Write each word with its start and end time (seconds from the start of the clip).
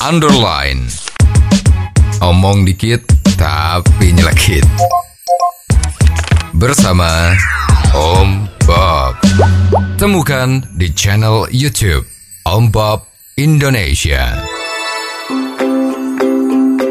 underline. 0.00 0.88
Omong 2.24 2.64
dikit 2.64 3.04
tapi 3.36 4.16
nyelekit. 4.16 4.64
Bersama 6.56 7.36
Om 7.92 8.48
Bob. 8.64 9.20
Temukan 10.00 10.64
di 10.72 10.88
channel 10.96 11.44
YouTube 11.52 12.08
Om 12.48 12.72
Bob 12.72 13.04
Indonesia. 13.36 14.40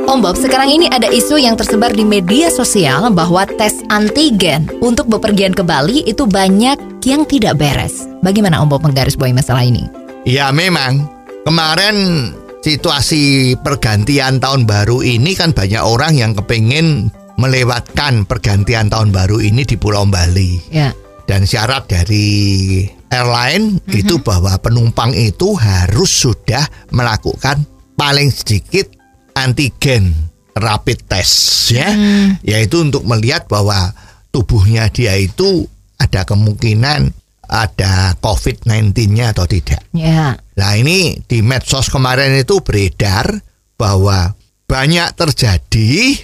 Om 0.09 0.21
Bob, 0.21 0.37
sekarang 0.37 0.69
ini 0.69 0.85
ada 0.89 1.09
isu 1.09 1.41
yang 1.41 1.57
tersebar 1.57 1.93
di 1.93 2.05
media 2.05 2.53
sosial 2.53 3.09
bahwa 3.13 3.45
tes 3.57 3.81
antigen 3.89 4.69
untuk 4.85 5.09
bepergian 5.09 5.53
ke 5.53 5.65
Bali 5.65 6.05
itu 6.05 6.29
banyak 6.29 6.77
yang 7.05 7.25
tidak 7.25 7.57
beres. 7.57 8.05
Bagaimana 8.21 8.61
Om 8.61 8.69
Bob 8.69 8.85
menggarisbawahi 8.85 9.33
masalah 9.33 9.65
ini? 9.65 9.89
Ya 10.29 10.53
memang 10.53 11.09
kemarin 11.45 12.29
situasi 12.59 13.55
pergantian 13.59 14.39
tahun 14.39 14.67
baru 14.67 15.03
ini 15.03 15.35
kan 15.35 15.55
banyak 15.55 15.83
orang 15.83 16.15
yang 16.15 16.31
kepingin 16.35 17.11
melewatkan 17.39 18.27
pergantian 18.27 18.91
tahun 18.91 19.15
baru 19.15 19.39
ini 19.39 19.63
di 19.63 19.79
Pulau 19.79 20.03
Bali. 20.07 20.59
Ya. 20.67 20.91
Dan 21.23 21.47
syarat 21.47 21.87
dari 21.87 22.83
airline 23.13 23.79
itu 23.95 24.19
bahwa 24.19 24.57
penumpang 24.59 25.15
itu 25.15 25.55
harus 25.55 26.09
sudah 26.09 26.65
melakukan 26.91 27.63
paling 27.95 28.33
sedikit 28.33 28.89
antigen 29.37 30.11
rapid 30.57 30.99
test 31.07 31.71
ya. 31.71 31.95
Yaitu 32.43 32.83
untuk 32.83 33.07
melihat 33.07 33.47
bahwa 33.47 33.93
tubuhnya 34.35 34.91
dia 34.91 35.15
itu 35.15 35.63
ada 35.95 36.27
kemungkinan 36.27 37.13
ada 37.49 38.13
COVID-19-nya 38.21 39.33
atau 39.33 39.49
tidak. 39.49 39.81
Ya. 39.91 40.37
Nah 40.37 40.71
ini 40.77 41.17
di 41.25 41.41
medsos 41.41 41.89
kemarin 41.89 42.37
itu 42.37 42.61
beredar 42.61 43.41
bahwa 43.73 44.37
banyak 44.69 45.17
terjadi 45.17 46.21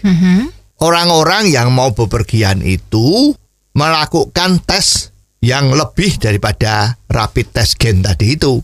orang-orang 0.77 1.49
yang 1.49 1.73
mau 1.73 1.89
bepergian 1.97 2.61
itu 2.61 3.33
melakukan 3.73 4.61
tes 4.61 5.09
yang 5.41 5.73
lebih 5.73 6.21
daripada 6.21 7.01
rapid 7.09 7.47
test 7.49 7.81
gen 7.81 8.05
tadi 8.05 8.37
itu. 8.37 8.61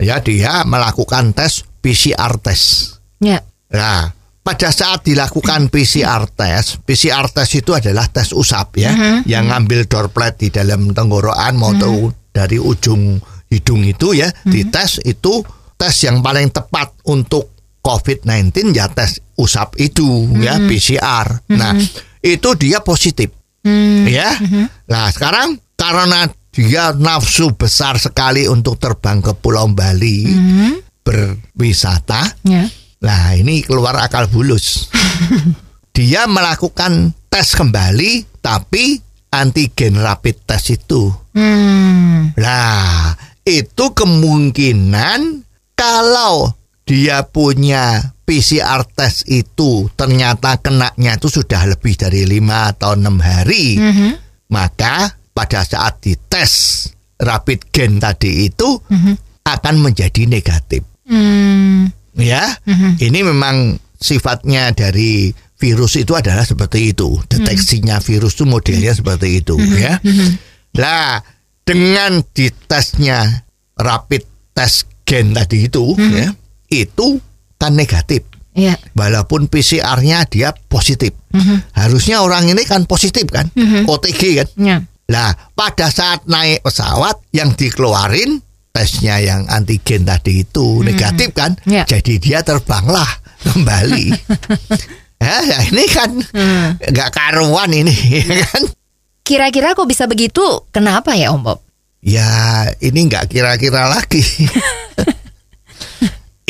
Ya 0.00 0.20
dia 0.24 0.64
melakukan 0.64 1.36
tes 1.36 1.68
PCR 1.84 2.40
test. 2.40 2.98
Ya. 3.20 3.44
Nah, 3.72 4.12
pada 4.46 4.70
saat 4.70 5.02
dilakukan 5.02 5.74
PCR 5.74 6.30
test, 6.30 6.86
PCR 6.86 7.26
test 7.34 7.58
itu 7.58 7.74
adalah 7.74 8.06
tes 8.06 8.30
usap 8.30 8.78
ya, 8.78 8.94
yang 9.26 9.50
ngambil 9.50 9.90
droplet 9.90 10.38
di 10.38 10.54
dalam 10.54 10.94
tenggorokan 10.94 11.58
mau 11.58 11.74
tahu 11.74 12.14
dari 12.30 12.54
ujung 12.54 13.18
hidung 13.50 13.82
itu 13.82 14.14
ya, 14.14 14.30
dites 14.46 15.02
itu 15.02 15.42
tes 15.74 15.94
yang 16.06 16.22
paling 16.22 16.54
tepat 16.54 16.94
untuk 17.10 17.50
COVID-19 17.82 18.70
ya 18.70 18.86
tes 18.86 19.18
usap 19.34 19.74
itu 19.82 20.30
ya 20.38 20.62
PCR. 20.62 21.42
Nah, 21.50 21.74
itu 22.22 22.48
dia 22.54 22.78
positif. 22.86 23.34
Ya. 24.06 24.30
Nah, 24.86 25.10
sekarang 25.10 25.58
karena 25.74 26.30
dia 26.54 26.94
nafsu 26.94 27.50
besar 27.58 27.98
sekali 27.98 28.46
untuk 28.46 28.78
terbang 28.78 29.18
ke 29.18 29.34
Pulau 29.34 29.66
Bali 29.74 30.30
berwisata, 31.02 32.46
Ya. 32.46 32.70
Nah 33.06 33.38
ini 33.38 33.62
keluar 33.62 33.94
akal 34.02 34.26
bulus. 34.26 34.90
Dia 35.96 36.26
melakukan 36.26 37.14
tes 37.30 37.54
kembali 37.54 38.42
tapi 38.42 38.98
antigen 39.30 39.96
rapid 39.96 40.36
test 40.44 40.74
itu. 40.74 41.08
Hmm. 41.32 42.34
Nah 42.34 43.14
itu 43.46 43.94
kemungkinan 43.94 45.46
kalau 45.78 46.50
dia 46.86 47.24
punya 47.24 48.12
PCR 48.26 48.82
test 48.92 49.24
itu 49.30 49.86
ternyata 49.94 50.58
kenaknya 50.58 51.14
itu 51.16 51.30
sudah 51.30 51.62
lebih 51.64 51.94
dari 51.94 52.26
lima 52.26 52.74
atau 52.74 52.98
enam 52.98 53.22
hari, 53.22 53.78
maka 54.50 55.14
pada 55.30 55.62
saat 55.62 56.02
dites 56.02 56.86
rapid 57.22 57.70
gen 57.70 58.02
tadi 58.02 58.50
itu 58.50 58.68
akan 59.46 59.74
menjadi 59.78 60.26
negatif 60.26 60.82
Hmm. 61.06 61.94
Ya 62.16 62.42
ini 62.98 63.20
memang 63.22 63.76
sifatnya 63.96 64.72
dari 64.72 65.32
virus 65.56 65.96
itu 65.96 66.12
adalah 66.12 66.44
seperti 66.44 66.92
itu. 66.92 67.16
Deteksinya 67.28 67.96
virus 68.00 68.36
itu 68.36 68.44
modelnya 68.44 68.92
seperti 68.92 69.40
itu 69.40 69.56
ya. 69.76 69.96
Lah 70.76 71.20
dengan 71.64 72.20
ditesnya 72.32 73.44
rapid 73.76 74.22
test 74.52 74.88
gen 75.08 75.32
tadi 75.32 75.68
itu 75.68 75.96
ya 75.96 76.32
itu 76.68 77.20
kan 77.56 77.72
negatif. 77.72 78.24
Ya. 78.56 78.72
walaupun 78.96 79.52
PCR-nya 79.52 80.24
dia 80.32 80.48
positif. 80.72 81.12
Harusnya 81.76 82.24
orang 82.24 82.48
ini 82.48 82.64
kan 82.64 82.88
positif 82.88 83.28
kan? 83.28 83.52
OTG 83.84 84.20
kan? 84.40 84.48
Ya. 84.56 84.76
lah 85.06 85.36
pada 85.52 85.92
saat 85.92 86.24
naik 86.24 86.64
pesawat 86.64 87.20
yang 87.36 87.52
dikeluarin 87.52 88.40
tesnya 88.76 89.16
yang 89.24 89.48
antigen 89.48 90.04
tadi 90.04 90.44
itu 90.44 90.84
negatif 90.84 91.32
kan, 91.32 91.56
Ya. 91.64 91.88
jadi 91.88 92.20
dia 92.20 92.38
terbanglah 92.44 93.08
kembali. 93.40 94.12
ya, 95.16 95.36
ya, 95.50 95.58
ini 95.72 95.84
kan 95.88 96.10
nggak 96.84 97.10
karuan 97.16 97.72
ini, 97.72 97.96
ya 98.20 98.44
kan? 98.44 98.68
Kira-kira 99.24 99.72
kok 99.72 99.88
bisa 99.88 100.04
begitu? 100.04 100.44
Kenapa 100.68 101.16
ya 101.16 101.32
Om 101.32 101.40
Bob? 101.40 101.64
Ya 102.04 102.68
ini 102.78 103.10
nggak 103.10 103.32
kira-kira 103.32 103.90
lagi. 103.90 104.22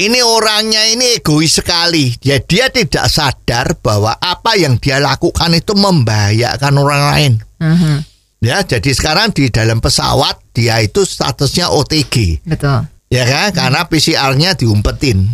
ini 0.05 0.21
orangnya 0.21 0.85
ini 0.93 1.17
egois 1.17 1.57
sekali. 1.57 2.13
Ya 2.21 2.37
dia 2.37 2.69
tidak 2.69 3.09
sadar 3.09 3.81
bahwa 3.81 4.13
apa 4.21 4.61
yang 4.61 4.77
dia 4.77 5.01
lakukan 5.01 5.57
itu 5.57 5.73
membahayakan 5.73 6.75
orang 6.77 7.03
lain. 7.15 7.33
Mhm. 7.63 7.97
Ya, 8.45 8.61
jadi 8.61 8.93
sekarang 8.93 9.33
di 9.33 9.49
dalam 9.49 9.81
pesawat 9.81 10.46
dia 10.57 10.81
itu 10.81 11.05
statusnya 11.05 11.69
OTG, 11.69 12.41
Betul. 12.49 12.89
ya 13.13 13.25
kan? 13.29 13.53
Karena 13.53 13.85
PCR-nya 13.85 14.57
diumpetin. 14.57 15.29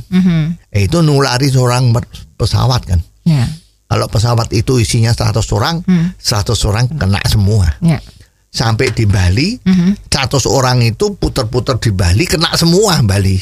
Eh, 0.74 0.90
itu 0.90 0.98
nulari 0.98 1.46
seorang 1.46 1.94
pesawat 2.34 2.82
kan. 2.82 2.98
Ya. 3.22 3.46
Kalau 3.86 4.10
pesawat 4.10 4.50
itu 4.50 4.82
isinya 4.82 5.14
100 5.14 5.46
orang, 5.54 5.86
100 6.18 6.58
orang 6.66 6.90
kena 6.90 7.22
semua. 7.30 7.70
Ya. 7.78 8.02
Sampai 8.50 8.90
di 8.90 9.06
Bali, 9.06 9.62
100 9.62 10.10
orang 10.44 10.82
itu 10.82 11.14
puter-puter 11.14 11.78
di 11.78 11.94
Bali 11.94 12.26
kena 12.26 12.50
semua 12.58 12.98
Bali. 13.00 13.38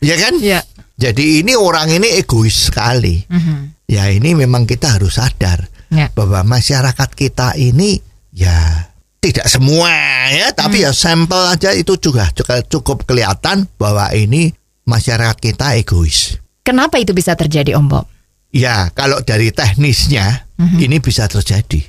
ya 0.00 0.16
kan? 0.16 0.40
Ya. 0.40 0.64
Jadi 0.96 1.44
ini 1.44 1.52
orang 1.56 1.92
ini 1.92 2.16
egois 2.16 2.72
sekali. 2.72 3.20
Mhm. 3.28 3.84
Ya 3.88 4.08
ini 4.08 4.32
memang 4.32 4.64
kita 4.64 4.96
harus 4.96 5.18
sadar 5.18 5.66
Ya. 5.90 6.06
bahwa 6.14 6.46
masyarakat 6.46 7.10
kita 7.12 7.58
ini 7.58 7.98
ya 8.30 8.86
tidak 9.20 9.46
semua 9.52 9.92
ya, 10.32 10.48
tapi 10.56 10.80
ya 10.80 10.96
sampel 10.96 11.52
aja 11.52 11.76
itu 11.76 12.00
juga 12.00 12.32
cukup 12.66 13.04
kelihatan 13.04 13.68
bahwa 13.76 14.08
ini 14.16 14.56
masyarakat 14.88 15.36
kita 15.36 15.76
egois. 15.76 16.40
Kenapa 16.64 16.96
itu 16.96 17.12
bisa 17.12 17.36
terjadi 17.36 17.76
Om 17.76 17.86
Bob? 17.88 18.08
Ya, 18.50 18.88
kalau 18.96 19.20
dari 19.22 19.52
teknisnya 19.52 20.48
ini 20.80 20.98
bisa 20.98 21.28
terjadi. 21.30 21.84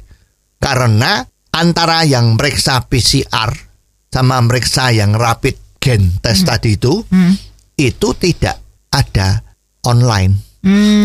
Karena 0.61 1.25
antara 1.55 2.05
yang 2.05 2.37
meriksa 2.37 2.85
PCR 2.85 3.49
sama 4.11 4.37
meriksa 4.45 4.93
yang 4.93 5.15
rapid 5.17 5.57
gen 5.81 6.21
test 6.21 6.45
tadi 6.45 6.77
itu 6.77 7.01
itu 7.79 8.09
tidak 8.19 8.61
ada 8.93 9.41
online. 9.87 10.37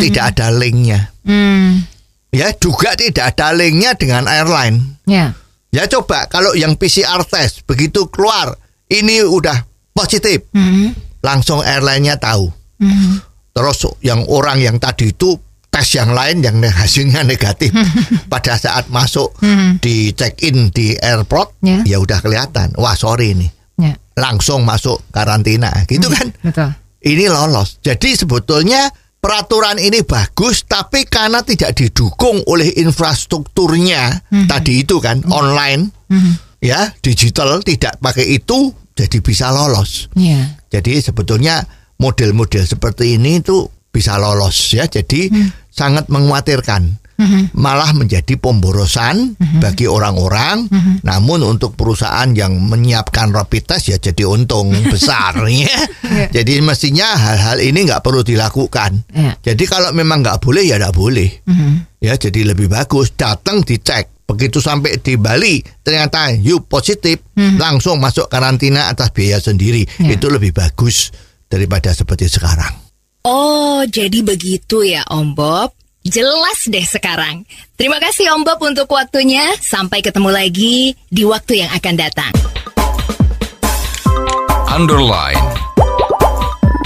Tidak 0.03 0.21
ada 0.21 0.53
linknya. 0.53 1.09
Hmm. 1.25 1.81
Ya, 2.29 2.53
juga 2.53 2.93
tidak 2.93 3.33
ada 3.33 3.57
linknya 3.57 3.97
dengan 3.97 4.29
airline. 4.29 5.01
Ya. 5.09 5.33
Ya 5.71 5.85
coba 5.87 6.25
kalau 6.27 6.53
yang 6.53 6.75
PCR 6.75 7.21
test 7.27 7.67
begitu 7.67 8.07
keluar 8.09 8.55
ini 8.87 9.21
udah 9.21 9.67
positif, 9.91 10.47
Mhm. 10.53 10.95
langsung 11.21 11.61
airline-nya 11.61 12.17
tahu. 12.17 12.49
Mhm. 12.79 13.21
Terus 13.51 13.79
yang 14.01 14.25
orang 14.29 14.61
yang 14.61 14.77
tadi 14.77 15.11
itu 15.11 15.35
tes 15.67 15.89
yang 15.93 16.13
lain 16.13 16.41
yang 16.41 16.57
hasilnya 16.61 17.21
negatif 17.21 17.73
pada 18.33 18.57
saat 18.57 18.89
masuk 18.89 19.33
di 19.81 20.13
check 20.13 20.41
in 20.41 20.69
di 20.71 20.97
airport 20.97 21.57
Ya. 21.61 21.85
ya 21.85 21.97
udah 21.99 22.21
kelihatan. 22.21 22.73
Wah 22.77 22.93
sorry 22.93 23.33
ini 23.33 23.49
Ya. 23.77 23.97
langsung 24.17 24.65
masuk 24.65 25.05
karantina 25.11 25.73
gitu 25.85 26.09
kan. 26.09 26.33
Betul. 26.41 26.71
Ini 27.01 27.29
lolos. 27.29 27.77
Jadi 27.81 28.17
sebetulnya 28.17 28.89
peraturan 29.27 29.83
ini 29.83 30.07
bagus 30.07 30.63
tapi 30.71 31.03
karena 31.03 31.43
tidak 31.43 31.75
didukung 31.75 32.47
oleh 32.47 32.71
infrastrukturnya 32.79 34.23
tadi 34.47 34.87
itu 34.87 35.03
kan 35.03 35.27
online 35.27 35.91
ya 36.63 36.95
digital 37.03 37.59
tidak 37.67 37.99
pakai 37.99 38.39
itu 38.39 38.71
jadi 38.97 39.21
bisa 39.21 39.53
lolos. 39.53 40.09
Ya. 40.17 40.57
Jadi 40.73 41.05
sebetulnya 41.05 41.61
model-model 42.01 42.65
seperti 42.65 43.21
ini 43.21 43.45
itu 43.45 43.69
bisa 43.93 44.17
lolos 44.17 44.73
ya. 44.73 44.89
Jadi 44.89 45.29
sangat 45.69 46.09
mengkhawatirkan. 46.09 47.05
Malah 47.57 47.91
menjadi 47.97 48.37
pemborosan 48.37 49.37
bagi 49.59 49.89
orang-orang. 49.89 50.69
Namun 51.03 51.43
untuk 51.47 51.75
perusahaan 51.75 52.29
yang 52.37 52.57
menyiapkan 52.61 53.33
rapid 53.33 53.63
test 53.65 53.93
ya 53.93 53.97
jadi 53.97 54.29
untung 54.29 54.73
besar 54.93 55.37
ya. 55.49 55.73
Jadi 56.31 56.61
mestinya 56.61 57.17
hal-hal 57.17 57.61
ini 57.63 57.89
nggak 57.89 58.03
perlu 58.05 58.21
dilakukan. 58.21 59.09
Ya. 59.13 59.33
Jadi 59.41 59.65
kalau 59.65 59.91
memang 59.97 60.21
nggak 60.23 60.39
boleh 60.41 60.65
ya 60.69 60.77
nggak 60.77 60.97
boleh. 60.97 61.31
Ya 62.01 62.15
jadi 62.15 62.53
lebih 62.53 62.69
bagus 62.69 63.17
datang 63.17 63.65
dicek. 63.65 64.27
Begitu 64.27 64.59
sampai 64.59 64.99
di 64.99 65.15
Bali 65.15 65.63
ternyata 65.87 66.35
you 66.35 66.59
positif 66.67 67.23
langsung 67.37 68.03
masuk 68.03 68.27
karantina 68.27 68.91
atas 68.91 69.15
biaya 69.15 69.39
sendiri. 69.39 69.87
Ya. 70.03 70.19
Itu 70.19 70.29
lebih 70.29 70.51
bagus 70.51 71.15
daripada 71.47 71.95
seperti 71.95 72.27
sekarang. 72.27 72.75
Oh, 73.27 73.83
jadi 73.83 74.23
begitu 74.23 74.87
ya 74.87 75.03
Om 75.11 75.35
Bob. 75.35 75.75
Jelas 76.07 76.71
deh 76.71 76.87
sekarang. 76.87 77.43
Terima 77.75 77.99
kasih 77.99 78.31
Om 78.39 78.47
Bob 78.47 78.63
untuk 78.63 78.87
waktunya. 78.95 79.43
Sampai 79.59 80.07
ketemu 80.07 80.31
lagi 80.31 80.95
di 81.11 81.27
waktu 81.27 81.67
yang 81.67 81.71
akan 81.75 81.95
datang. 81.99 82.31
Underline. 84.71 85.43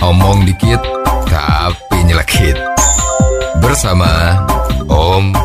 Omong 0.00 0.48
dikit 0.48 0.80
tapi 1.28 2.00
nyelekit. 2.08 2.56
Bersama 3.60 4.40
Om 4.88 5.36